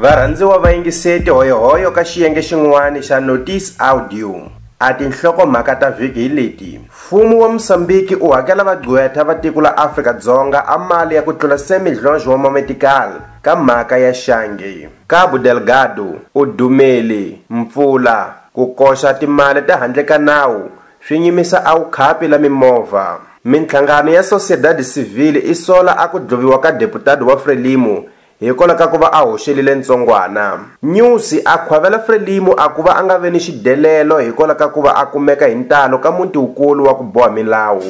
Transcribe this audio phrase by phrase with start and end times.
[0.00, 4.34] varhandziwa va yingiseti hoyohoyo ka xiyenge xin'wana xa notice audio
[4.80, 9.72] a tinhlokomhaka ta vhiki hi leti mfumo wa mosambiki u hakela vagqweta va tiko la
[9.76, 16.06] afrika-dzonga a mali ya ku tlula semidlonge wa mametikali ka mhaka ya xange cabo delgado
[16.34, 20.70] u dumeli mpfula ku koxa timali ta handle ka nawu
[21.08, 26.70] swi nyimisa awukhapi la mimovha mintlhangano ya sociedade civile i sola a ku dloviwa ka
[26.72, 28.04] deputado wa frelimo
[28.40, 33.18] hikwalaho ku va a hoxelile ntsongwana nyusi a khwavela frelimo a ku va a nga
[33.18, 37.30] veni xidelelo hikwalaho ka ku va a kumeka hi ntalo ka mutiwukulu wa ku boha
[37.30, 37.82] milawu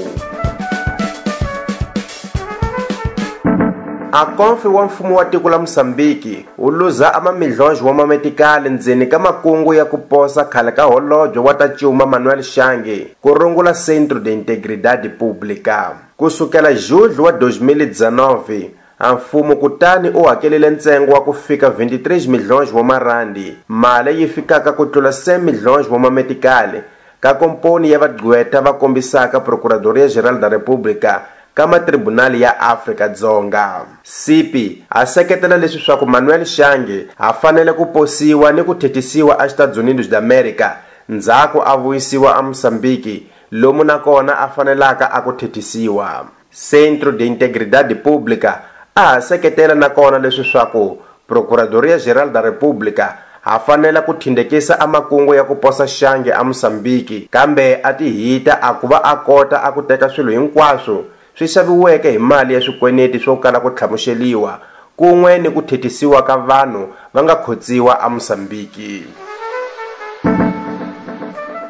[4.13, 9.75] akonfi wa mfumo wa tiko la mosambiki wu luza amamidlodlo wa mametikali ndzeni ka makungu
[9.75, 14.33] ya ku posa khale ka holobye wa ta cuma manuel xangi ku rungula centro de
[14.33, 21.67] integridad pública kusukela julho wa 2019 a mfumo kutani u hakelile ntsengo wa ku fika
[21.69, 26.81] 23 milions wa marandi mali yi fikaka ku tlula 7 milions wa mametikali
[27.21, 31.23] ka komponi ya vagqweta va kombisaka procuradoria general da republika
[31.55, 34.55] ka matribunali ya afrika-dzonga cp
[34.91, 40.03] a seketela leswi swa ku manuel xangi a fanele ku posiwa ni ku thetisiwa axitadzunini
[40.09, 40.77] bya amerika
[41.09, 48.61] ndzhaku a vuyisiwa amosambiki lomu nakona a fanelaka a ku thetisiwa centro de integridade pública
[48.99, 55.35] a ha seketela nakona leswi swaku procuradoria general da republica ha fanela ku thindekisa amakungu
[55.35, 59.83] ya ku posa xange amusambiki kambe a tihita a ku va a kota a ku
[59.83, 61.05] teka swilo hinkwaswo
[61.39, 64.61] swi xaviweke hi mali ya swikweneti swo kala ku tlhamuxeliwa
[64.97, 69.07] kun'we ni ku thetisiwa ka vanhu va nga khotsiwa amusambiki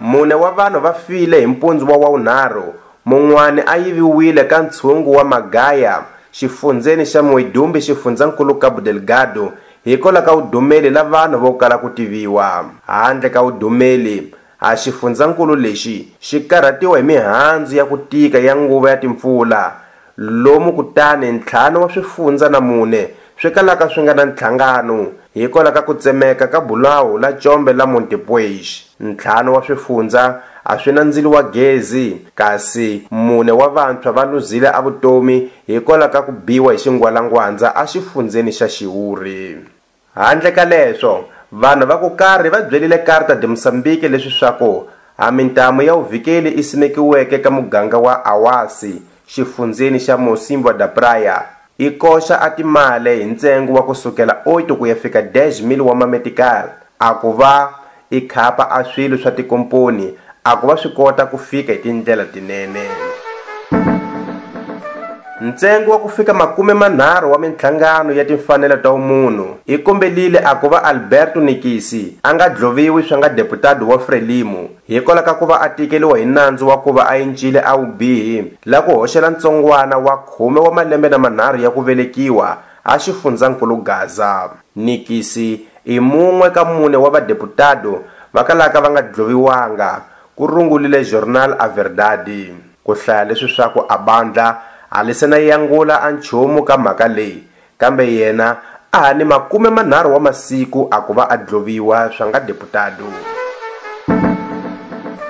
[0.01, 5.25] mune wa vanhu va file hi mpundzu wa wawunharhu mun'wana a yiviwile ka ntshungu wa
[5.25, 6.03] magaya
[6.39, 9.53] xifundzeni xa n'widumbi xi fundza nkulu cabo delgado
[9.85, 16.09] hikola ka vudumeli la vanhu vo kala ku tiviwa handle ka vudumeli ha xifundzankulu lexi
[16.21, 19.73] xi karhatiwa hi mihandzu ya ku tika ya nguva ya timpfula
[20.19, 23.09] lomu kutani ntlhanu wa swifundza na mune
[23.41, 25.07] swi kalaka swi nga na ntlhangano
[25.39, 30.93] hikwalaho ka ku tsemeka ka bulawu la combe la montepuex ntlhanu wa swifundza a swi
[30.93, 36.79] nandzili wa gezi kasi mune wa vantshwa va luzile avutomi hikwalaho ka ku biwa hi
[36.79, 39.63] xingwalangwandza axifundzeni xa xiwuri
[40.15, 44.85] handle ka leswo vanhu va ku karhi va byelile karta de mosambiki leswi swa ku
[45.17, 51.91] hamintamu ya wuvhikeli i simekiweke ka muganga wa awasi xifundzeni xa mosimba da praia yi
[52.03, 56.71] koxa a timale hi ntsengo wa kusukela 8 ku ya fika 10 wa mametikali
[57.09, 57.55] akuva
[58.11, 63.08] i khapa a swilo swa tikomponi akuva swi kota ku fika hi tindlela tinene
[65.41, 70.83] ntsengo wa ku fika makume manharhu wa mintlhangano ya timfanelo ta vumunhu yi kombelile akuva
[70.85, 75.69] alberto nikisi a nga dloviwi swa nga deputadi wa frelimo hikwala ka ku va a
[75.69, 80.19] tikeliwa hi nandzu wa ku va a yincile a wubihi la ku hoxela ntsongwana wa
[80.27, 86.65] khume wa malembe na manharhu ya ku velekiwa a xifundzankulu gaza nikisi i mun'we ka
[86.65, 90.01] mune wa vadeputado va kalaka va nga dloviwanga
[90.37, 92.51] ku rungulile journal averdadi
[92.83, 94.59] ku hlaya leswi swa ku abandla
[94.91, 97.45] halisena yangula a nchumu ka mhaka leyi
[97.79, 98.57] kambe yena
[98.93, 103.05] a ha ni makume manharhu wa masiku akuva a dloviwa swa nga deputado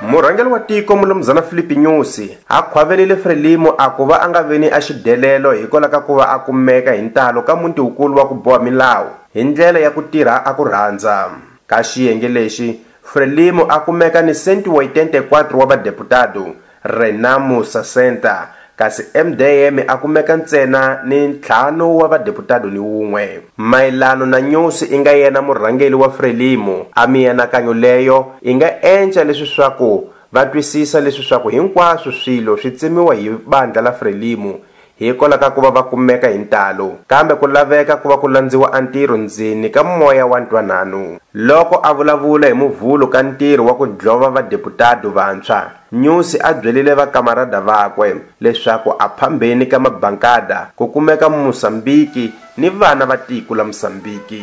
[0.03, 5.53] murhangeli wa tiko mulumzana philipi nyusi a khwavelile frelimo akuva a nga veni a xidelelo
[5.53, 9.45] hikwalaho ka ku va a kumeka hi ntalo ka mutiwukulu wa ku boha milawu hi
[9.45, 11.29] ndlela ya ku tirha a ku rhandza
[11.67, 16.47] ka xiyenge lexi frelimo a kumeka ni 1 wa 84 wa vadeputado
[16.85, 24.39] renamo sasenta kasi mdm a kumeka ntsena ni ntlhanu wa vadeputado ni wun'we mayelano na
[24.41, 30.11] nyosi i nga yena murhangeli wa frelimo a mianakanyo leyo yi nga enca leswi swaku
[30.33, 34.55] va twisisa leswi swaku hinkwaswo swilo swi tsemiwa hi bandla la frelimo
[34.99, 38.81] hiikolaka ku va va kumeka hi ntalo kambe ku laveka ku va ku landziwa a
[38.83, 41.03] ntirho ndzeni ka moya wa ntwanano
[41.39, 45.61] loko a vulavula hi muvhulo ka ntirho wa ku dlova vadeputado vantshwa
[45.93, 48.11] nyusi a byelile vakamarada vakwe
[48.43, 54.43] leswaku a phambeni ka mabankada ku kumeka musambiki ni vana va tiko la musambiki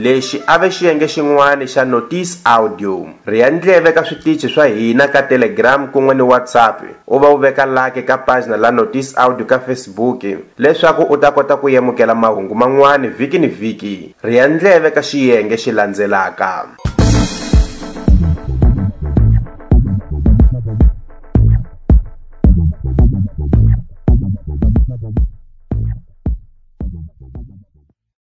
[0.00, 6.16] lexi ave xiyenge xin'wana xa notice audio riendleve ka switichi swa hina ka telegram kun'we
[6.16, 10.24] ni whatsapp u va u veka lake ka pajina la notice audio ka facebook
[10.56, 15.72] leswaku u ta kota ku yemukela mahungu man'wana vhiki ni vhiki riendleve ka xiyenge xi
[15.74, 16.81] landzelaka